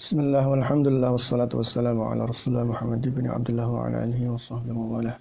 بسم 0.00 0.16
الله 0.24 0.44
والحمد 0.52 0.86
لله 0.92 1.10
والصلاة 1.16 1.52
والسلام 1.60 1.98
على 2.10 2.22
رسول 2.32 2.48
الله 2.52 2.64
محمد 2.72 3.04
بن 3.16 3.24
عبد 3.34 3.48
الله 3.52 3.68
وعلى 3.76 3.96
آله 4.04 4.22
وصحبه 4.34 4.78
وله 4.94 5.16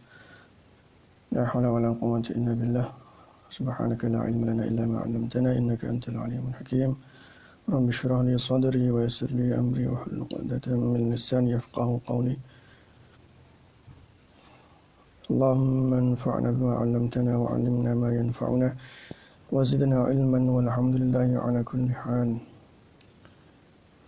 لا 1.35 1.43
حول 1.51 1.65
ولا 1.75 1.91
قوة 2.01 2.25
إلا 2.37 2.51
بالله 2.59 2.87
سبحانك 3.57 4.01
لا 4.13 4.19
علم 4.25 4.41
لنا 4.49 4.63
إلا 4.69 4.83
ما 4.91 4.97
علمتنا 5.03 5.49
إنك 5.59 5.81
أنت 5.93 6.03
العليم 6.11 6.43
الحكيم 6.51 6.91
رب 7.73 7.87
اشرح 7.93 8.19
لي 8.27 8.35
صدري 8.49 8.85
ويسر 8.95 9.29
لي 9.39 9.47
أمري 9.61 9.85
واحلل 9.91 10.19
عقدة 10.31 10.65
من 10.93 11.11
لساني 11.13 11.51
يفقه 11.57 11.87
قولي 12.11 12.37
اللهم 15.31 15.89
انفعنا 16.03 16.49
بما 16.57 16.73
علمتنا 16.81 17.33
وعلمنا 17.41 17.91
ما 18.01 18.09
ينفعنا 18.19 18.69
وزدنا 19.55 19.97
علما 20.07 20.39
والحمد 20.55 20.95
لله 21.01 21.29
على 21.45 21.59
كل 21.71 21.85
حال 22.01 22.29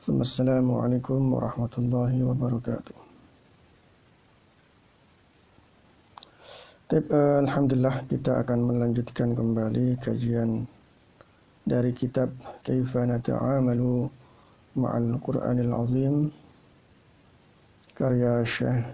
ثم 0.00 0.20
السلام 0.20 0.68
عليكم 0.70 1.20
ورحمة 1.32 1.74
الله 1.78 2.12
وبركاته 2.28 2.96
Tip, 6.86 7.10
uh, 7.10 7.42
Alhamdulillah 7.42 8.06
kita 8.06 8.46
akan 8.46 8.70
melanjutkan 8.70 9.34
kembali 9.34 9.98
kajian 9.98 10.70
dari 11.66 11.90
kitab 11.90 12.30
Kaifa 12.62 13.02
Nata'amalu 13.02 14.06
Ma'al 14.78 15.18
Qur'anil 15.18 15.74
Azim 15.74 16.30
karya 17.98 18.46
Syekh 18.46 18.86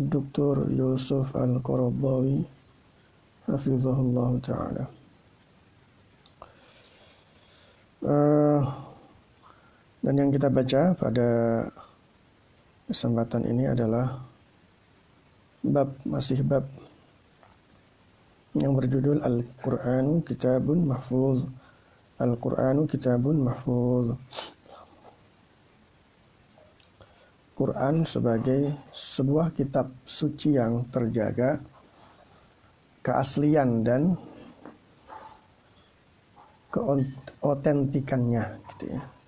Dr. 0.00 0.72
Yusuf 0.72 1.36
Al-Qarabawi 1.36 2.40
Hafizahullah 3.44 4.30
Ta'ala 4.40 4.84
uh, 8.08 8.60
dan 10.01 10.13
yang 10.17 10.29
kita 10.33 10.49
baca 10.49 10.97
pada 10.97 11.29
kesempatan 12.89 13.45
ini 13.45 13.69
adalah 13.69 14.17
bab 15.61 15.93
masih 16.03 16.41
bab 16.41 16.65
yang 18.57 18.73
berjudul 18.73 19.21
Al-Qur'an 19.21 20.25
Kitabun 20.25 20.89
Mahfuz. 20.89 21.45
Al-Qur'anu 22.17 22.89
Kitabun 22.89 23.45
Mahfuz. 23.45 24.17
Quran 27.61 28.01
sebagai 28.09 28.73
sebuah 28.89 29.53
kitab 29.53 29.93
suci 30.01 30.57
yang 30.57 30.81
terjaga 30.89 31.61
keaslian 33.05 33.85
dan 33.85 34.17
keotentikannya 36.73 38.57
gitu 38.73 38.97
ya. 38.97 39.20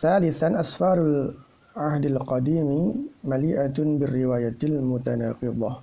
Salisan 0.00 0.56
asfarul 0.56 1.36
ahdil 1.76 2.16
qadimi 2.24 3.04
mali'atun 3.20 4.00
birriwayatil 4.00 4.80
mutanaqidah. 4.80 5.76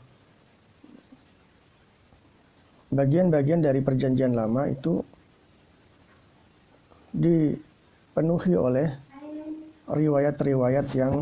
Bagian-bagian 2.97 3.61
dari 3.61 3.77
perjanjian 3.85 4.33
lama 4.33 4.73
itu 4.73 5.05
dipenuhi 7.13 8.57
oleh 8.57 8.89
riwayat-riwayat 9.85 10.87
yang 10.97 11.21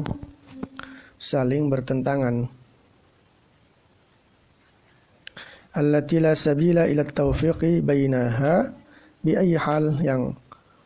saling 1.19 1.67
bertentangan. 1.67 2.47
Allati 5.75 6.23
la 6.23 6.31
sabila 6.31 6.87
ila 6.87 7.03
taufiqi 7.03 7.83
bainaha 7.83 8.71
bi 9.19 9.35
hal 9.35 9.99
yang 9.99 10.31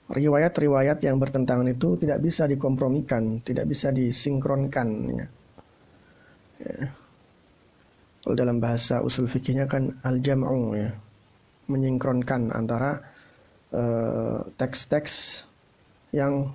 riwayat-riwayat 0.10 1.06
yang 1.06 1.22
bertentangan 1.22 1.70
itu 1.70 1.94
tidak 2.02 2.20
bisa 2.26 2.50
dikompromikan, 2.50 3.46
tidak 3.46 3.70
bisa 3.70 3.94
disinkronkan. 3.94 4.88
Ya. 5.14 5.26
Ya. 6.66 6.90
Kalau 8.20 8.36
dalam 8.36 8.58
bahasa 8.58 9.00
usul 9.06 9.30
fikihnya 9.30 9.70
kan 9.70 9.95
al-jam'u 10.02 10.76
ya, 10.76 10.92
menyinkronkan 11.70 12.52
antara 12.52 13.00
eh, 13.72 14.39
teks-teks 14.58 15.14
uh, 15.14 16.17
yang 16.17 16.52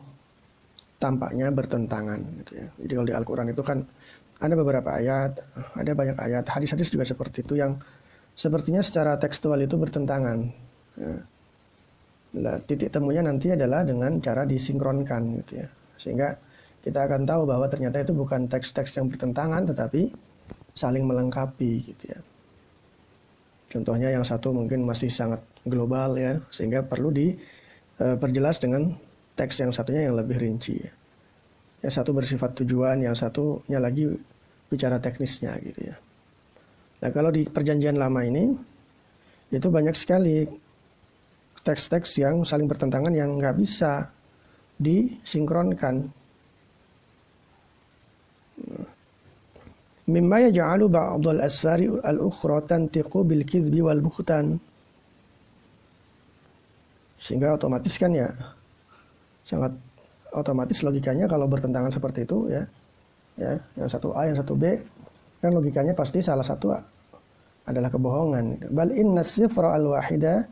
tampaknya 0.99 1.49
bertentangan. 1.55 2.21
Gitu 2.43 2.53
ya. 2.59 2.67
Jadi 2.85 2.93
kalau 2.99 3.09
di 3.09 3.15
Al-Quran 3.15 3.49
itu 3.55 3.63
kan 3.63 3.79
ada 4.43 4.55
beberapa 4.59 4.99
ayat, 4.99 5.41
ada 5.79 5.93
banyak 5.95 6.19
ayat, 6.19 6.45
hadis-hadis 6.51 6.91
juga 6.91 7.07
seperti 7.07 7.47
itu 7.47 7.55
yang 7.57 7.79
sepertinya 8.35 8.83
secara 8.83 9.15
tekstual 9.15 9.63
itu 9.63 9.79
bertentangan. 9.79 10.39
Ya 10.99 11.23
Nah, 12.35 12.59
titik 12.67 12.91
temunya 12.91 13.23
nanti 13.23 13.55
adalah 13.55 13.87
dengan 13.87 14.19
cara 14.19 14.43
disinkronkan 14.43 15.23
gitu 15.43 15.63
ya. 15.63 15.69
Sehingga 15.95 16.35
kita 16.83 17.07
akan 17.07 17.23
tahu 17.25 17.47
bahwa 17.47 17.71
ternyata 17.71 18.03
itu 18.03 18.11
bukan 18.11 18.51
teks-teks 18.51 18.99
yang 18.99 19.07
bertentangan 19.07 19.71
tetapi 19.71 20.11
saling 20.75 21.07
melengkapi 21.07 21.95
gitu 21.95 22.05
ya. 22.11 22.21
Contohnya 23.71 24.11
yang 24.11 24.27
satu 24.27 24.51
mungkin 24.51 24.83
masih 24.83 25.11
sangat 25.11 25.43
global 25.67 26.19
ya, 26.19 26.39
sehingga 26.51 26.83
perlu 26.83 27.15
diperjelas 27.15 28.59
dengan 28.59 28.95
teks 29.35 29.63
yang 29.63 29.71
satunya 29.71 30.11
yang 30.11 30.19
lebih 30.19 30.39
rinci. 30.39 30.75
Ya. 30.79 30.93
Yang 31.87 32.03
satu 32.03 32.11
bersifat 32.15 32.55
tujuan, 32.63 33.03
yang 33.03 33.15
satunya 33.15 33.79
lagi 33.79 34.11
bicara 34.71 34.99
teknisnya 34.99 35.55
gitu 35.63 35.91
ya. 35.91 35.97
Nah 37.03 37.11
kalau 37.15 37.31
di 37.31 37.47
perjanjian 37.47 37.95
lama 37.99 38.23
ini 38.27 38.55
itu 39.55 39.69
banyak 39.71 39.95
sekali 39.95 40.49
teks-teks 41.65 42.21
yang 42.21 42.45
saling 42.45 42.69
bertentangan 42.69 43.11
yang 43.17 43.41
nggak 43.41 43.57
bisa 43.57 44.13
disinkronkan. 44.77 46.05
Mimma 50.05 50.37
yaj'alu 50.53 50.85
ba'd 50.93 51.25
al-asfari 51.25 51.89
al-ukhra 51.89 52.61
tantiqu 52.69 53.25
bil 53.25 53.43
kizbi 53.49 53.81
wal 53.81 54.05
bukhtan. 54.05 54.61
Sehingga 57.17 57.57
otomatis 57.57 57.97
kan 57.97 58.13
ya 58.13 58.29
sangat 59.49 59.73
otomatis 60.37 60.85
logikanya 60.85 61.25
kalau 61.25 61.49
bertentangan 61.49 61.89
seperti 61.89 62.29
itu 62.29 62.53
ya 62.53 62.65
ya 63.41 63.57
yang 63.81 63.89
satu 63.89 64.13
A 64.13 64.29
yang 64.29 64.37
satu 64.37 64.53
B 64.53 64.77
kan 65.41 65.53
logikanya 65.53 65.97
pasti 65.97 66.21
salah 66.21 66.45
satu 66.45 66.77
adalah 67.65 67.89
kebohongan. 67.89 68.69
Bal 68.77 68.93
inna 68.93 69.25
sifra 69.25 69.73
al-wahida 69.73 70.45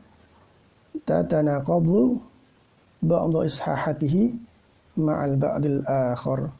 tatanaqabu 1.01 2.21
ba'd 3.01 3.33
ishahatihi 3.49 4.21
ma'al 5.01 5.35
ba'dil 5.35 5.81
akhar. 5.89 6.53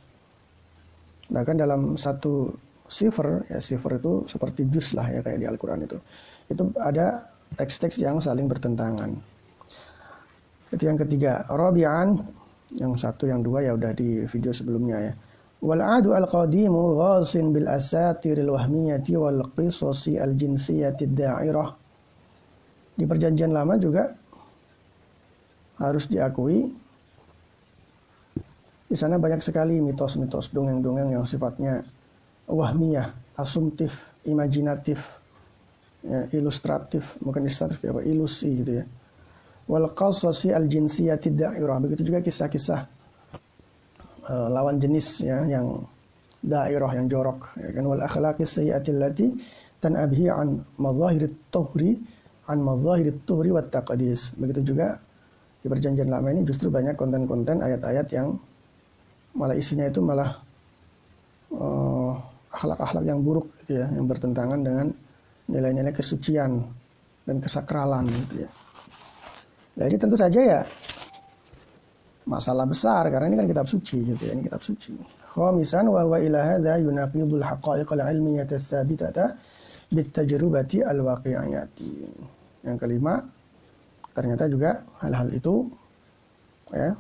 Bahkan 1.30 1.56
dalam 1.56 1.96
satu 1.96 2.52
sifar, 2.90 3.48
ya 3.50 3.62
sifar 3.64 3.98
itu 3.98 4.28
seperti 4.28 4.68
juz 4.70 4.94
lah 4.94 5.08
ya 5.10 5.22
kayak 5.24 5.40
di 5.40 5.48
Al-Quran 5.48 5.86
itu. 5.86 5.98
Itu 6.50 6.70
ada 6.78 7.30
teks-teks 7.58 8.02
yang 8.02 8.20
saling 8.20 8.50
bertentangan. 8.50 9.14
Itu 10.74 10.84
yang 10.90 10.98
ketiga. 10.98 11.46
Rabi'an, 11.50 12.18
yang 12.74 12.98
satu, 12.98 13.30
yang 13.30 13.46
dua 13.46 13.62
ya 13.62 13.78
udah 13.78 13.94
di 13.94 14.26
video 14.26 14.50
sebelumnya 14.50 14.98
ya. 15.00 15.14
Wal 15.64 15.80
adu 15.80 16.12
al 16.12 16.28
qadimu 16.28 17.00
ghasin 17.00 17.56
bil 17.56 17.72
asatiril 17.72 18.52
wahmiyati 18.52 19.16
wal 19.16 19.48
qisasi 19.56 20.20
al 20.20 20.36
jinsiyati 20.36 21.08
da'irah. 21.08 21.70
Di 22.94 23.08
perjanjian 23.08 23.56
lama 23.56 23.80
juga 23.80 24.12
harus 25.84 26.08
diakui 26.08 26.72
di 28.94 28.96
sana 28.96 29.18
banyak 29.18 29.42
sekali 29.42 29.82
mitos-mitos 29.82 30.54
dongeng-dongeng 30.54 31.18
yang 31.18 31.26
sifatnya 31.26 31.82
wahmiyah, 32.46 33.10
asumtif, 33.34 34.14
imajinatif, 34.22 35.02
ya, 36.06 36.30
ilustratif, 36.30 37.18
mungkin 37.26 37.50
ilustratif 37.50 37.82
apa 37.82 38.06
ilusi 38.06 38.54
gitu 38.62 38.72
ya. 38.78 38.86
Wal 39.66 39.90
qasasi 39.98 40.54
al 40.54 40.70
jinsiyati 40.70 41.34
da'irah. 41.34 41.82
Begitu 41.82 42.14
juga 42.14 42.22
kisah-kisah 42.22 42.82
uh, 44.30 44.48
lawan 44.54 44.78
jenis 44.78 45.26
ya 45.26 45.42
yang 45.48 45.82
dairah 46.44 46.92
yang 46.92 47.08
jorok 47.08 47.56
ya 47.56 47.72
kan 47.72 47.88
wal 47.88 48.04
akhlaqis 48.04 48.60
sayyiati 48.60 48.92
allati 48.92 49.32
tanabhi 49.80 50.28
an 50.28 50.60
madzahirit 50.76 51.48
tuhri 51.48 51.96
an 52.52 52.60
madzahirit 52.60 53.24
tuhri 53.24 53.50
wat 53.50 53.72
taqdis. 53.72 54.36
Begitu 54.36 54.76
juga 54.76 55.00
di 55.64 55.68
perjanjian 55.72 56.12
lama 56.12 56.28
ini 56.28 56.44
justru 56.44 56.68
banyak 56.68 57.00
konten-konten 57.00 57.64
ayat-ayat 57.64 58.08
yang 58.12 58.36
malah 59.34 59.56
isinya 59.56 59.88
itu 59.88 60.04
malah 60.04 60.36
uh, 61.56 62.14
akhlak-akhlak 62.52 63.08
yang 63.08 63.24
buruk 63.24 63.48
gitu 63.64 63.80
ya, 63.80 63.88
yang 63.90 64.06
bertentangan 64.06 64.60
dengan 64.60 64.92
nilai-nilai 65.48 65.96
kesucian 65.96 66.60
dan 67.24 67.40
kesakralan 67.40 68.06
gitu 68.12 68.44
ya. 68.44 68.50
Nah 69.80 69.88
tentu 69.90 70.20
saja 70.20 70.40
ya 70.44 70.62
masalah 72.28 72.64
besar 72.68 73.08
karena 73.10 73.32
ini 73.32 73.36
kan 73.40 73.48
kitab 73.48 73.66
suci 73.68 73.98
gitu 74.04 74.22
ya, 74.28 74.32
ini 74.36 74.44
kitab 74.46 74.62
suci. 74.62 74.94
Khamisan 75.34 75.90
wa 75.90 76.06
huwa 76.06 76.22
ila 76.22 76.40
hadza 76.46 76.78
yunaqidul 76.78 77.42
haqa'iq 77.42 77.90
al-ilmiyyah 77.90 78.46
ats-tsabitata 78.46 79.34
bitajrubati 79.90 80.86
al-waqi'iyati. 80.86 81.92
Yang 82.64 82.78
kelima, 82.80 83.18
ternyata 84.14 84.46
juga 84.46 84.86
hal-hal 85.02 85.30
itu 85.34 85.68
ya 86.74 86.94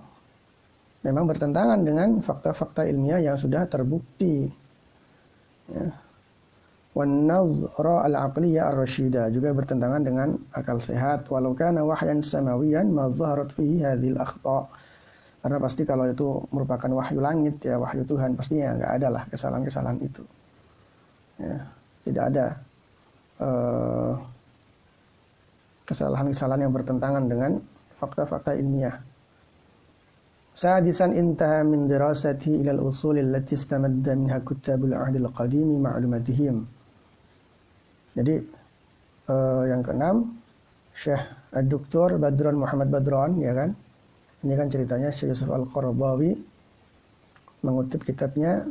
memang 1.04 1.28
bertentangan 1.28 1.80
dengan 1.84 2.10
fakta-fakta 2.24 2.88
ilmiah 2.88 3.20
yang 3.20 3.38
sudah 3.38 3.68
terbukti. 3.68 4.48
Ya. 5.68 5.92
Wan-nadhra 6.94 8.06
al-aqliyah 8.06 8.70
ar-rasyida 8.70 9.34
juga 9.34 9.50
bertentangan 9.50 10.02
dengan 10.06 10.38
akal 10.54 10.78
sehat 10.78 11.26
walau 11.28 11.58
kana 11.58 11.82
wahyan 11.82 12.22
samawiyan 12.22 12.94
ma 12.94 13.10
dhaharat 13.10 13.50
fihi 13.52 13.82
hadhil. 13.82 14.16
Karena 15.44 15.58
pasti 15.60 15.84
kalau 15.84 16.08
itu 16.08 16.40
merupakan 16.56 16.88
wahyu 16.88 17.20
langit 17.20 17.60
ya 17.66 17.76
wahyu 17.76 18.08
Tuhan 18.08 18.38
pastinya 18.40 18.80
nggak 18.80 18.92
ada 18.96 19.08
lah 19.10 19.24
kesalahan-kesalahan 19.28 20.00
itu. 20.00 20.24
Ya, 21.42 21.58
tidak 22.08 22.24
ada 22.32 22.46
uh, 23.42 24.14
kesalahan-kesalahan 25.84 26.68
yang 26.68 26.74
bertentangan 26.74 27.24
dengan 27.28 27.52
fakta-fakta 28.00 28.56
ilmiah. 28.56 28.96
Sadisan 30.54 31.18
intaha 31.18 31.66
min 31.66 31.90
dirasati 31.90 32.62
ila 32.62 32.78
al-usul 32.78 33.18
allati 33.18 33.58
istamadda 33.58 34.14
minha 34.14 34.38
kutabul 34.46 34.94
ahdi 34.94 35.18
al-qadim 35.18 35.82
ma'lumatihim. 35.82 36.56
Jadi 38.14 38.36
uh, 39.34 39.64
yang 39.66 39.82
keenam 39.82 40.38
Syekh 40.94 41.26
Dr. 41.66 42.22
Badron 42.22 42.62
Muhammad 42.62 42.94
Badron 42.94 43.42
ya 43.42 43.54
kan. 43.58 43.74
Ini 44.46 44.54
kan 44.54 44.68
ceritanya 44.70 45.10
Syekh 45.10 45.34
Yusuf 45.34 45.50
Al-Qaradawi 45.50 46.38
mengutip 47.66 48.06
kitabnya 48.06 48.62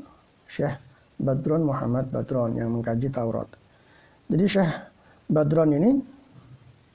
Syekh 0.46 0.78
Badron 1.18 1.66
Muhammad 1.66 2.12
Badron 2.14 2.54
yang 2.54 2.70
mengkaji 2.78 3.10
Taurat. 3.10 3.50
Jadi 4.30 4.44
Syekh 4.46 4.70
Badron 5.26 5.70
ini 5.74 5.90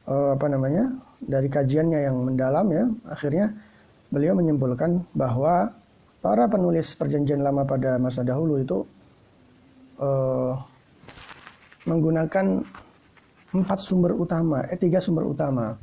uh, 0.07 0.33
apa 0.33 0.48
namanya? 0.48 0.89
dari 1.18 1.50
kajiannya 1.50 2.00
yang 2.06 2.18
mendalam 2.21 2.68
ya, 2.69 2.86
akhirnya 3.09 3.50
beliau 4.13 4.38
menyimpulkan 4.38 5.01
bahwa 5.18 5.74
para 6.21 6.45
penulis 6.45 6.94
perjanjian 6.94 7.42
lama 7.42 7.65
pada 7.65 7.98
masa 7.98 8.21
dahulu 8.21 8.62
itu 8.62 8.86
uh, 9.98 10.54
menggunakan 11.89 12.62
empat 13.50 13.80
sumber 13.81 14.13
utama, 14.13 14.62
eh 14.69 14.77
tiga 14.77 15.01
sumber 15.01 15.25
utama, 15.25 15.74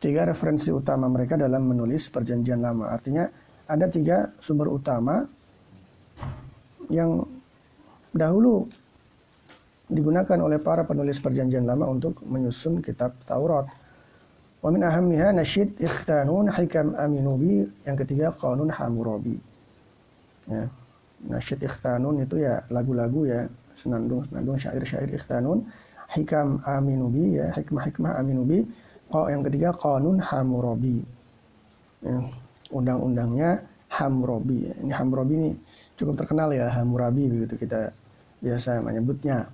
tiga 0.00 0.24
referensi 0.24 0.72
utama 0.72 1.12
mereka 1.12 1.36
dalam 1.36 1.68
menulis 1.68 2.08
perjanjian 2.08 2.64
lama. 2.64 2.88
Artinya 2.88 3.28
ada 3.68 3.86
tiga 3.90 4.32
sumber 4.40 4.72
utama 4.72 5.28
yang 6.88 7.20
dahulu 8.16 8.64
digunakan 9.88 10.38
oleh 10.38 10.58
para 10.62 10.86
penulis 10.86 11.18
perjanjian 11.18 11.66
lama 11.66 11.90
untuk 11.90 12.22
menyusun 12.26 12.82
kitab 12.84 13.16
Taurat. 13.26 13.66
Wa 14.62 14.70
min 14.70 14.82
ahammiha 14.86 15.34
nasyid 15.34 15.78
ikhtanun 15.78 16.50
hikam 16.54 16.94
aminubi, 16.94 17.66
yang 17.82 17.96
ketiga 17.98 18.30
qanun 18.34 18.70
hamurabi. 18.70 19.34
Ya. 20.46 20.70
Nasyid 21.22 21.62
ikhtanun 21.66 22.22
itu 22.22 22.42
ya 22.42 22.62
lagu-lagu 22.70 23.26
ya, 23.26 23.46
senandung-senandung 23.74 24.58
syair-syair 24.58 25.10
ikhtanun, 25.10 25.66
hikam 26.14 26.62
aminubi 26.62 27.42
ya, 27.42 27.50
hikmah-hikmah 27.58 28.18
aminubi. 28.22 28.62
Oh, 29.12 29.26
yang 29.26 29.42
ketiga 29.42 29.74
qanun 29.74 30.22
hamurabi. 30.22 31.02
Ya. 32.02 32.18
Undang-undangnya 32.72 33.72
Hamurabi. 33.92 34.72
Ini 34.72 34.92
Hamurabi 34.96 35.34
ini 35.36 35.50
cukup 36.00 36.24
terkenal 36.24 36.48
ya 36.56 36.72
Hamurabi 36.72 37.28
begitu 37.28 37.60
kita 37.60 37.92
biasa 38.40 38.80
menyebutnya. 38.80 39.52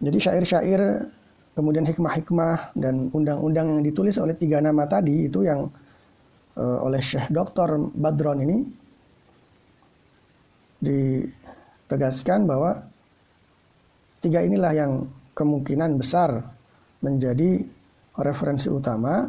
Jadi 0.00 0.16
syair-syair, 0.16 0.80
kemudian 1.52 1.84
hikmah-hikmah 1.84 2.72
dan 2.72 3.12
undang-undang 3.12 3.76
yang 3.76 3.82
ditulis 3.84 4.16
oleh 4.16 4.32
tiga 4.32 4.64
nama 4.64 4.88
tadi 4.88 5.28
itu 5.28 5.44
yang 5.44 5.68
uh, 6.56 6.78
oleh 6.80 7.04
Syekh 7.04 7.28
Dr. 7.28 7.76
Badron 7.92 8.40
ini 8.40 8.58
ditegaskan 10.80 12.48
bahwa 12.48 12.80
tiga 14.24 14.40
inilah 14.40 14.72
yang 14.72 14.92
kemungkinan 15.36 16.00
besar 16.00 16.48
menjadi 17.04 17.60
referensi 18.16 18.72
utama 18.72 19.28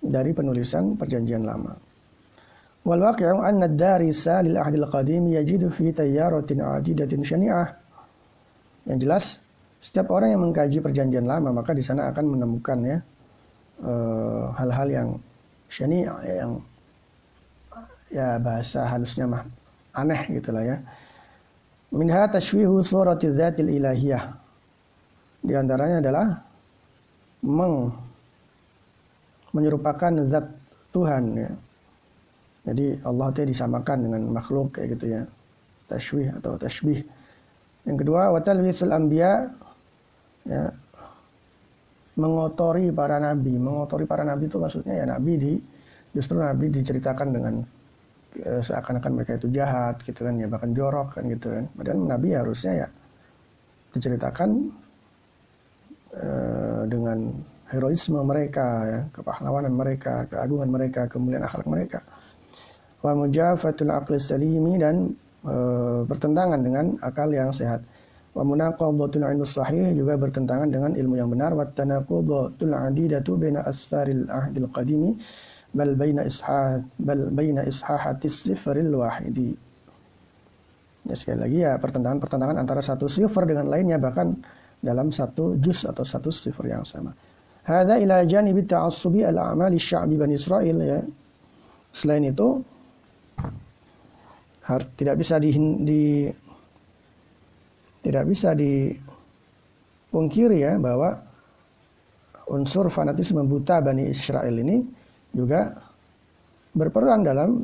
dari 0.00 0.32
penulisan 0.32 0.96
perjanjian 0.96 1.44
lama. 1.44 1.76
Anna 2.86 3.66
ad-darisa 3.66 4.46
lil 4.46 4.56
ahdil 4.56 4.86
qadim 4.88 5.28
yajidu 5.34 5.68
fi 5.74 5.90
tayyaratin 5.90 6.62
adidatin 6.62 7.20
syani'ah 7.26 7.85
yang 8.86 8.98
jelas, 9.02 9.42
setiap 9.82 10.10
orang 10.14 10.34
yang 10.34 10.42
mengkaji 10.42 10.78
perjanjian 10.78 11.26
lama 11.26 11.50
maka 11.50 11.74
di 11.74 11.82
sana 11.82 12.10
akan 12.10 12.24
menemukan 12.38 12.78
ya 12.86 12.98
eh, 13.82 14.44
hal-hal 14.56 14.88
uh, 14.88 14.94
yang 14.94 15.08
syani 15.66 16.06
ya, 16.06 16.14
yang 16.22 16.52
ya 18.10 18.28
bahasa 18.38 18.86
halusnya 18.86 19.26
mah 19.26 19.42
aneh 19.94 20.20
gitulah 20.38 20.62
ya. 20.62 20.76
Minha 21.90 22.26
tashwihu 22.30 22.82
surati 22.82 23.30
dzatil 23.30 23.70
ilahiyah. 23.70 24.34
Di 25.46 25.54
antaranya 25.54 26.02
adalah 26.02 26.26
meng 27.46 27.94
menyerupakan 29.54 30.12
zat 30.26 30.46
Tuhan 30.90 31.24
ya. 31.38 31.50
Jadi 32.66 32.98
Allah 33.06 33.26
itu 33.30 33.40
disamakan 33.46 34.10
dengan 34.10 34.22
makhluk 34.34 34.74
kayak 34.74 34.98
gitu 34.98 35.14
ya. 35.14 35.22
Tashwih 35.86 36.34
atau 36.34 36.58
tashbih. 36.58 37.06
Yang 37.86 37.96
kedua, 38.02 38.34
watalwisul 38.34 38.90
anbiya 38.90 39.46
ya 40.42 40.74
mengotori 42.18 42.90
para 42.90 43.22
nabi. 43.22 43.54
Mengotori 43.54 44.04
para 44.04 44.26
nabi 44.26 44.50
itu 44.50 44.58
maksudnya 44.58 44.94
ya 44.98 45.06
nabi 45.06 45.32
di 45.38 45.52
justru 46.10 46.40
nabi 46.42 46.72
diceritakan 46.72 47.28
dengan 47.30 47.54
e, 48.34 48.50
seakan-akan 48.64 49.12
mereka 49.14 49.38
itu 49.38 49.48
jahat 49.52 50.00
gitu 50.02 50.26
kan 50.26 50.34
ya 50.40 50.50
bahkan 50.50 50.74
jorok 50.74 51.20
kan 51.20 51.24
gitu 51.30 51.52
kan. 51.52 51.64
Padahal 51.78 51.98
nabi 52.02 52.28
harusnya 52.34 52.72
ya 52.84 52.88
diceritakan 53.94 54.50
e, 56.10 56.26
dengan 56.90 57.18
heroisme 57.66 58.18
mereka 58.22 58.66
ya, 58.86 59.00
kepahlawanan 59.10 59.74
mereka, 59.74 60.26
keagungan 60.30 60.70
mereka, 60.70 61.06
kemuliaan 61.10 61.46
akhlak 61.46 61.66
mereka. 61.66 61.98
Wa 63.02 63.12
mujafatul 63.14 63.92
aqli 63.94 64.18
salimi 64.18 64.74
dan 64.78 65.10
bertentangan 66.10 66.60
dengan 66.60 66.98
akal 67.00 67.30
yang 67.30 67.54
sehat. 67.54 67.80
Wa 68.36 68.44
munaqadhatul 68.44 69.24
ilmu 69.24 69.48
sahih 69.48 69.96
juga 69.96 70.20
bertentangan 70.20 70.68
dengan 70.68 70.92
ilmu 70.92 71.14
yang 71.16 71.32
benar 71.32 71.56
wa 71.56 71.64
tanaqudhatul 71.64 72.74
adidatu 72.76 73.40
baina 73.40 73.64
asfaril 73.64 74.28
ahdil 74.28 74.68
qadimi 74.68 75.16
bal 75.72 75.96
baina 75.96 76.20
ishah 76.28 76.84
bal 77.00 77.32
baina 77.32 77.64
ishahatis 77.64 78.44
sifril 78.44 78.92
wahidi. 78.92 79.56
Ya 81.06 81.14
sekali 81.14 81.38
lagi 81.38 81.58
ya 81.62 81.78
pertentangan-pertentangan 81.78 82.56
antara 82.60 82.82
satu 82.82 83.06
sifar 83.06 83.46
dengan 83.46 83.70
lainnya 83.70 83.96
bahkan 83.96 84.36
dalam 84.82 85.08
satu 85.08 85.56
juz 85.62 85.86
atau 85.86 86.04
satu 86.04 86.28
sifar 86.28 86.66
yang 86.68 86.84
sama. 86.84 87.14
Hadza 87.64 87.96
ila 87.98 88.26
janibi 88.26 88.62
ta'assubi 88.68 89.24
al-a'mali 89.26 89.78
sya'bi 89.80 90.14
Bani 90.18 90.34
Israel 90.36 90.76
ya. 90.82 91.00
Selain 91.94 92.20
itu 92.26 92.60
tidak 94.98 95.22
bisa 95.22 95.38
di, 95.38 95.54
di 95.86 96.26
tidak 98.02 98.26
bisa 98.26 98.50
dipungkiri 98.54 100.58
ya 100.62 100.78
bahwa 100.78 101.22
unsur 102.50 102.90
fanatisme 102.90 103.42
buta 103.46 103.80
Bani 103.82 104.10
Israel 104.10 104.58
ini 104.58 104.82
juga 105.30 105.74
berperan 106.74 107.22
dalam 107.22 107.62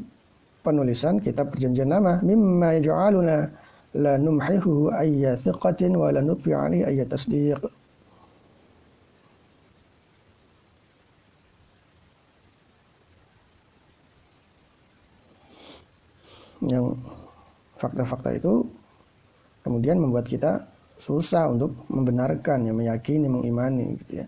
penulisan 0.63 1.19
kitab 1.19 1.51
perjanjian 1.55 1.91
lama 1.91 2.23
mimma 2.23 2.79
yaj'aluna 2.79 3.51
la 3.99 4.15
numhihu 4.17 4.91
ayya 4.95 5.37
thiqatin 5.37 5.97
wa 5.99 6.11
la 6.15 6.23
nutfi 6.23 6.55
alaihi 6.55 6.87
ayya 6.87 7.05
tasdiq 7.07 7.61
yang 16.66 16.98
fakta-fakta 17.78 18.34
itu 18.38 18.66
kemudian 19.62 20.02
membuat 20.02 20.26
kita 20.26 20.66
susah 20.98 21.54
untuk 21.54 21.78
membenarkan, 21.92 22.66
ya, 22.66 22.74
meyakini, 22.74 23.30
mengimani 23.30 23.98
gitu 24.02 24.26
ya. 24.26 24.28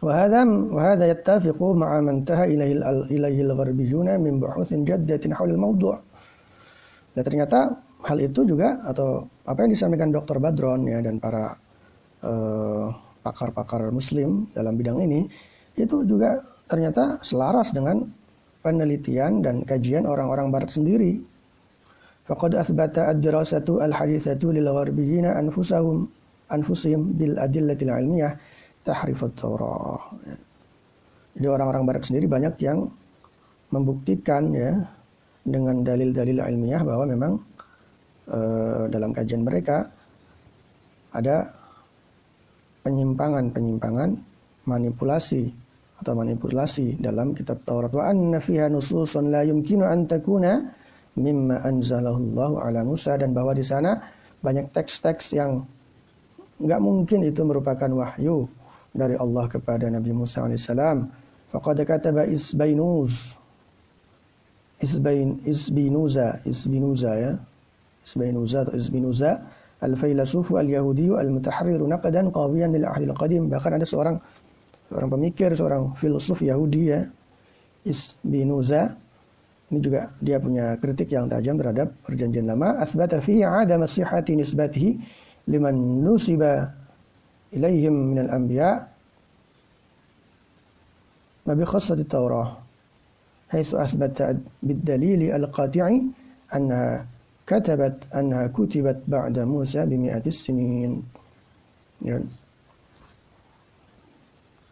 وهذا 0.00 0.48
وهذا 0.72 1.04
يتفق 1.12 1.60
مع 1.60 2.00
ما 2.00 2.10
انتهى 2.16 2.56
إليه 2.56 2.72
إليه 3.12 3.38
الغربيون 3.44 4.08
من 4.24 4.40
بحوث 4.40 4.72
جدة 4.88 5.20
حول 5.28 5.50
الموضوع. 5.52 5.96
Dan 7.12 7.20
ternyata 7.20 7.76
hal 8.00 8.16
itu 8.16 8.48
juga 8.48 8.80
atau 8.86 9.28
apa 9.44 9.66
yang 9.66 9.76
disampaikan 9.76 10.08
Dr. 10.08 10.40
Badron 10.40 10.88
ya 10.88 11.04
dan 11.04 11.20
para 11.20 11.52
pakar 11.52 12.32
eh, 12.32 12.86
pakar-pakar 13.20 13.80
Muslim 13.92 14.48
dalam 14.56 14.72
bidang 14.80 15.04
ini 15.04 15.28
itu 15.76 16.00
juga 16.08 16.40
ternyata 16.64 17.20
selaras 17.20 17.72
dengan 17.76 18.00
penelitian 18.65 19.45
dan 19.45 19.61
kajian 19.61 20.09
orang-orang 20.09 20.49
Barat 20.49 20.73
sendiri. 20.73 21.21
Faqad 22.25 22.57
athbata 22.57 23.13
ad-dirasatu 23.13 23.85
al-hadithatu 23.85 24.49
lil 24.49 24.65
gharbiyina 24.65 25.37
anfusahum 25.37 26.09
anfusihim 26.49 27.13
bil 27.13 27.37
adillatil 27.37 27.93
ilmiyah 27.93 28.33
tahrif 28.81 29.21
at-Taurah. 29.21 30.01
Jadi 31.35 31.47
orang-orang 31.51 31.83
barat 31.83 32.03
sendiri 32.07 32.25
banyak 32.31 32.55
yang 32.63 32.87
membuktikan 33.69 34.55
ya 34.55 34.71
dengan 35.43 35.83
dalil-dalil 35.83 36.39
ilmiah 36.39 36.81
bahwa 36.81 37.05
memang 37.05 37.33
uh, 38.31 38.87
dalam 38.87 39.11
kajian 39.11 39.43
mereka 39.43 39.83
ada 41.11 41.51
penyimpangan-penyimpangan 42.87 44.09
manipulasi 44.65 45.51
atau 45.95 46.13
manipulasi 46.13 46.99
dalam 46.99 47.31
kitab 47.31 47.63
Taurat. 47.63 47.91
Wa 47.91 48.11
anna 48.11 48.43
fiha 48.43 48.67
nususun 48.67 49.31
la 49.31 49.47
yumkinu 49.47 49.87
an 49.87 50.03
takuna 50.05 50.59
mimma 51.15 51.63
anzalallahu 51.63 52.59
ala 52.59 52.83
Musa. 52.83 53.15
Dan 53.15 53.31
bahwa 53.31 53.55
di 53.55 53.63
sana 53.63 53.95
banyak 54.43 54.75
teks-teks 54.75 55.33
yang 55.35 55.63
nggak 56.59 56.79
mungkin 56.83 57.23
itu 57.23 57.41
merupakan 57.43 57.87
wahyu 57.91 58.47
dari 58.95 59.15
Allah 59.19 59.45
kepada 59.47 59.87
Nabi 59.87 60.11
Musa 60.11 60.43
alaihissalam. 60.43 61.07
Faqad 61.51 61.83
kataba 61.87 62.27
Isbainuz. 62.27 63.35
Isbain 64.75 65.39
Isbinuza 65.47 66.43
Isbinuza 66.43 67.11
ya. 67.15 67.31
Isbainuza 68.03 68.67
atau 68.67 68.75
Isbinuza. 68.75 69.31
Al-failasufu 69.79 70.59
al-yahudi 70.59 71.11
al-mutaharrir 71.11 71.79
naqdan 71.79 72.31
qawiyan 72.31 72.75
lil 72.75 72.83
ahli 72.87 73.07
al-qadim. 73.07 73.47
Bahkan 73.47 73.79
ada 73.79 73.87
seorang 73.87 74.19
seorang 74.90 75.10
pemikir, 75.10 75.50
seorang 75.54 75.94
filsuf 75.94 76.42
Yahudi 76.42 76.82
ya, 76.90 77.00
Isbinuza. 77.86 78.96
Ini 79.70 79.78
juga 79.78 80.10
dia 80.18 80.42
punya 80.42 80.74
kritik 80.82 81.14
yang 81.14 81.30
tajam 81.30 81.54
terhadap 81.54 81.94
perjanjian 82.02 82.50
lama. 82.50 82.74
Asbata 82.82 83.22
fihi 83.22 83.46
ada 83.46 83.78
masihati 83.78 84.34
nisbatihi 84.34 84.98
liman 85.46 86.02
nusiba 86.02 86.74
ilaihim 87.54 87.94
minal 88.14 88.30
anbiya 88.34 88.82
ma 91.46 91.52
bi 91.54 91.64
khassati 91.64 92.04
Taurah. 92.06 92.70
حيث 93.50 93.74
أثبت 93.74 94.18
بالدليل 94.62 95.34
القاطع 95.34 95.86
أنها 96.54 97.06
كتبت 97.50 97.96
أنها 98.14 98.54
كتبت 98.54 98.98
بعد 99.10 99.42
موسى 99.42 99.90
بمئة 99.90 100.22
السنين. 100.22 101.02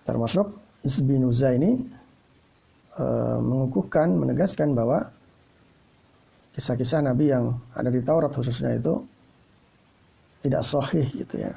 Termasuk 0.03 0.47
Isbinuza 0.83 1.55
ini 1.55 1.79
e, 2.99 3.05
mengukuhkan, 3.39 4.11
menegaskan 4.19 4.75
bahwa 4.75 5.07
kisah-kisah 6.53 7.01
Nabi 7.01 7.33
yang 7.33 7.55
ada 7.73 7.89
di 7.89 8.03
Taurat 8.03 8.29
khususnya 8.29 8.77
itu 8.77 8.99
tidak 10.43 10.61
sahih 10.67 11.07
gitu 11.09 11.39
ya. 11.39 11.55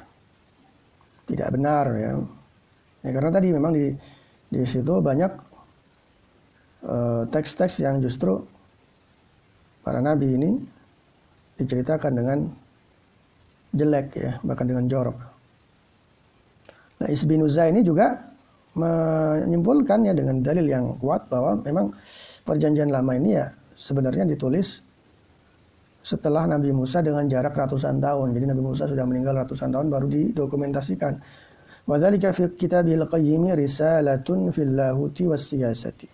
Tidak 1.27 1.47
benar 1.51 1.85
ya. 1.93 2.11
Ya 3.03 3.09
karena 3.13 3.31
tadi 3.35 3.47
memang 3.51 3.75
di 3.75 3.91
di 4.47 4.63
situ 4.63 5.03
banyak 5.03 5.31
eh, 6.87 7.21
teks-teks 7.27 7.83
yang 7.83 7.99
justru 7.99 8.39
para 9.83 9.99
nabi 9.99 10.39
ini 10.39 10.51
diceritakan 11.59 12.13
dengan 12.15 12.39
jelek 13.75 14.07
ya, 14.15 14.31
bahkan 14.41 14.67
dengan 14.71 14.87
jorok. 14.87 15.19
Nah, 16.97 17.07
Isbinuza 17.11 17.67
ini 17.69 17.83
juga 17.83 18.17
menyimpulkannya 18.76 20.16
dengan 20.16 20.40
dalil 20.40 20.64
yang 20.64 20.96
kuat 20.96 21.28
bahwa 21.28 21.60
memang 21.60 21.92
perjanjian 22.42 22.88
lama 22.88 23.12
ini 23.16 23.36
ya 23.36 23.52
sebenarnya 23.76 24.24
ditulis 24.24 24.80
setelah 26.02 26.48
Nabi 26.48 26.72
Musa 26.74 27.04
dengan 27.04 27.28
jarak 27.28 27.54
ratusan 27.54 28.00
tahun. 28.02 28.34
Jadi 28.34 28.44
Nabi 28.48 28.62
Musa 28.64 28.88
sudah 28.88 29.04
meninggal 29.06 29.38
ratusan 29.44 29.70
tahun 29.70 29.86
baru 29.92 30.06
didokumentasikan. 30.08 31.14
Wadzalika 31.86 32.32
fi 32.32 32.48
kitabil 32.54 33.02
qayyim 33.06 33.52
risalatun 33.54 34.50
fil 34.50 34.72
lahuti 34.72 35.28
was 35.28 35.46
siyasati. 35.46 36.08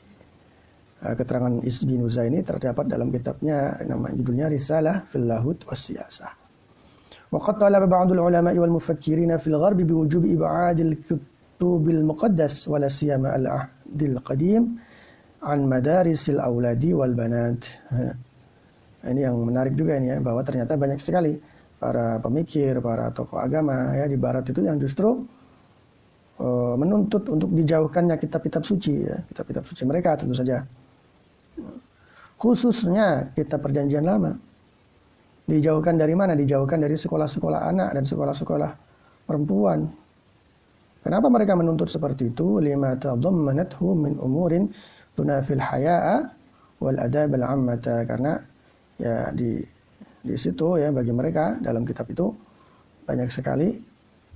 Nah, 0.99 1.14
keterangan 1.14 1.62
Isbinuza 1.62 2.26
ini 2.26 2.42
terdapat 2.42 2.90
dalam 2.90 3.14
kitabnya 3.14 3.78
nama 3.87 4.11
judulnya 4.11 4.50
Risalah 4.50 5.07
fil 5.07 5.30
lahut 5.30 5.62
was 5.68 5.78
siyasah. 5.78 6.49
وقد 7.28 7.61
طلب 7.61 7.83
بعض 7.92 8.09
العلماء 8.12 8.57
والمفكرين 8.59 9.37
في 9.37 9.49
الغرب 9.52 9.76
بوجوب 9.85 10.25
إبعاد 10.25 10.80
bil 11.60 12.03
muqaddas 12.03 12.67
wala 12.67 12.91
siyama 12.91 13.31
al 13.36 13.45
ahdil 13.48 14.19
qadim 14.19 14.75
an 15.43 15.60
madarisil 15.67 16.39
auladi 16.39 16.91
wal 16.91 17.15
banat. 17.15 17.63
Ini 19.03 19.27
yang 19.27 19.36
menarik 19.43 19.75
juga 19.75 20.00
ini 20.00 20.15
ya 20.15 20.17
bahwa 20.24 20.39
ternyata 20.48 20.79
banyak 20.79 21.00
sekali 21.00 21.36
para 21.75 22.24
pemikir, 22.24 22.79
para 22.79 23.12
tokoh 23.12 23.36
agama 23.36 23.91
ya 24.00 24.07
di 24.07 24.15
barat 24.15 24.48
itu 24.48 24.63
yang 24.63 24.79
justru 24.79 25.27
uh, 26.39 26.75
menuntut 26.79 27.27
untuk 27.27 27.51
dijauhkannya 27.51 28.15
kitab-kitab 28.15 28.63
suci 28.63 29.03
ya, 29.03 29.19
kitab-kitab 29.27 29.67
suci 29.67 29.83
mereka 29.83 30.15
tentu 30.15 30.31
saja. 30.31 30.63
Khususnya 32.39 33.36
kitab 33.36 33.63
perjanjian 33.63 34.07
lama. 34.07 34.31
Dijauhkan 35.43 36.00
dari 36.00 36.15
mana? 36.15 36.39
Dijauhkan 36.39 36.79
dari 36.79 36.95
sekolah-sekolah 36.95 37.67
anak 37.67 38.00
dan 38.00 38.03
sekolah-sekolah 38.07 38.72
perempuan 39.27 39.91
Kenapa 41.03 41.27
mereka 41.27 41.53
menuntut 41.60 41.91
seperti 41.91 42.31
itu? 42.31 42.63
Lima 42.63 42.95
tadammanathu 42.95 43.91
min 43.91 44.15
umurin 44.24 44.72
tunafil 45.19 45.60
haya'a 45.60 46.31
wal 46.79 46.98
adab 47.00 47.36
al 47.36 47.45
ammata 47.60 48.07
karena 48.07 48.39
ya 48.95 49.29
di 49.36 49.60
di 50.24 50.36
situ 50.39 50.79
ya 50.79 50.95
bagi 50.95 51.12
mereka 51.12 51.60
dalam 51.60 51.83
kitab 51.83 52.07
itu 52.07 52.31
banyak 53.03 53.27
sekali 53.27 53.75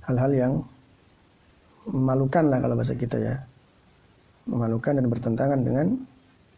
hal-hal 0.04 0.32
yang 0.36 0.52
memalukan 1.88 2.44
lah 2.52 2.60
kalau 2.60 2.76
bahasa 2.76 2.92
kita 2.92 3.16
ya 3.16 3.34
memalukan 4.44 5.00
dan 5.00 5.06
bertentangan 5.08 5.60
dengan 5.64 5.86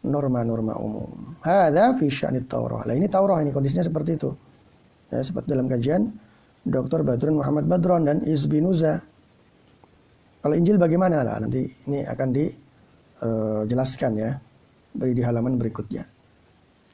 norma-norma 0.03 0.75
umum. 0.75 1.07
Hadza 1.45 1.93
fi 1.95 2.11
sya'nit 2.11 2.51
Taurah. 2.51 2.83
Lah 2.83 2.95
ini 2.95 3.07
Taurah 3.07 3.39
ini 3.39 3.53
kondisinya 3.53 3.85
seperti 3.85 4.17
itu. 4.17 4.31
Ya, 5.11 5.21
seperti 5.21 5.51
dalam 5.51 5.67
kajian 5.67 6.11
Dr. 6.67 7.03
Badrun 7.03 7.39
Muhammad 7.39 7.67
Badron 7.67 8.07
dan 8.07 8.23
Izbinuza 8.23 9.03
kalau 10.41 10.57
Injil 10.57 10.81
bagaimana 10.81 11.21
lah 11.21 11.37
nanti 11.37 11.69
ini 11.85 12.01
akan 12.01 12.27
dijelaskan 12.33 14.11
uh, 14.17 14.21
ya 14.25 14.31
dari 14.91 15.13
di 15.13 15.21
halaman 15.21 15.61
berikutnya. 15.61 16.01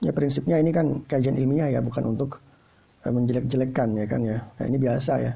Ya 0.03 0.11
prinsipnya 0.13 0.59
ini 0.59 0.69
kan 0.75 1.07
kajian 1.07 1.39
ilmiah 1.39 1.71
ya 1.71 1.79
bukan 1.79 2.11
untuk 2.11 2.43
uh, 3.07 3.11
menjelek-jelekkan 3.11 3.95
ya 3.95 4.05
kan 4.05 4.21
ya. 4.27 4.37
Nah, 4.43 4.65
ini 4.67 4.77
biasa 4.77 5.13
ya. 5.23 5.33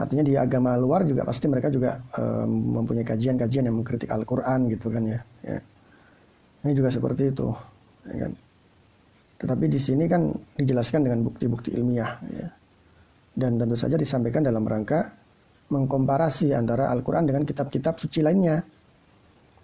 Artinya 0.00 0.24
di 0.24 0.32
agama 0.32 0.80
luar 0.80 1.04
juga 1.04 1.28
pasti 1.28 1.44
mereka 1.44 1.68
juga 1.68 2.00
uh, 2.16 2.48
mempunyai 2.48 3.04
kajian-kajian 3.04 3.68
yang 3.68 3.76
mengkritik 3.76 4.08
Al-Qur'an 4.08 4.64
gitu 4.72 4.88
kan 4.88 5.04
ya. 5.04 5.20
ya. 5.44 5.60
Ini 6.64 6.72
juga 6.72 6.88
seperti 6.88 7.36
itu. 7.36 7.52
Ya 8.08 8.16
kan. 8.24 8.32
Tetapi 9.44 9.64
di 9.68 9.76
sini 9.76 10.08
kan 10.08 10.32
dijelaskan 10.56 11.04
dengan 11.04 11.20
bukti-bukti 11.28 11.76
ilmiah 11.76 12.16
ya. 12.32 12.48
Dan 13.36 13.60
tentu 13.60 13.76
saja 13.76 14.00
disampaikan 14.00 14.40
dalam 14.40 14.64
rangka 14.64 15.19
mengkomparasi 15.70 16.52
antara 16.52 16.90
Al-Quran 16.90 17.30
dengan 17.30 17.42
kitab-kitab 17.46 17.96
suci 17.96 18.20
lainnya. 18.20 18.60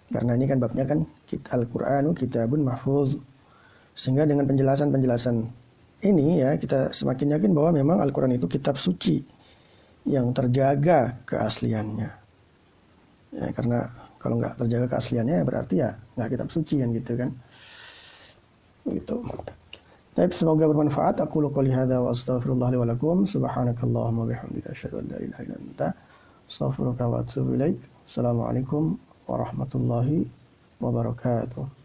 Karena 0.07 0.39
ini 0.39 0.47
kan 0.47 0.57
babnya 0.63 0.87
kan 0.87 1.03
Al-Quranu 1.51 2.15
kitabun 2.15 2.63
mahfuz. 2.63 3.19
Sehingga 3.91 4.23
dengan 4.23 4.47
penjelasan-penjelasan 4.47 5.35
ini 6.07 6.39
ya 6.39 6.55
kita 6.55 6.95
semakin 6.95 7.35
yakin 7.35 7.51
bahwa 7.51 7.75
memang 7.75 7.97
Al-Quran 7.99 8.39
itu 8.39 8.47
kitab 8.47 8.79
suci 8.79 9.19
yang 10.07 10.31
terjaga 10.31 11.19
keasliannya. 11.27 12.09
Ya, 13.35 13.47
karena 13.51 13.91
kalau 14.15 14.39
nggak 14.39 14.55
terjaga 14.63 14.87
keasliannya 14.95 15.43
berarti 15.43 15.75
ya 15.83 15.91
nggak 16.15 16.29
kitab 16.31 16.47
suci 16.47 16.75
kan 16.79 16.89
gitu 16.95 17.11
kan. 17.19 17.29
Gitu. 18.87 19.15
Baik, 20.17 20.33
semoga 20.33 20.65
bermanfaat. 20.65 21.21
Aku 21.21 21.45
qouli 21.53 21.69
hadza 21.69 22.01
wa 22.01 22.09
astaghfirullah 22.09 22.73
li 22.73 22.77
wa 22.81 22.89
lakum. 22.89 23.29
Subhanakallahumma 23.29 24.25
bihamdika 24.25 24.73
asyhadu 24.73 24.97
an 24.97 25.05
la 25.13 25.17
ilaha 25.21 25.41
illa 25.45 25.55
anta 25.61 25.87
astaghfiruka. 26.49 27.05
Assalamualaikum 28.01 28.97
warahmatullahi 29.29 30.25
wabarakatuh. 30.81 31.76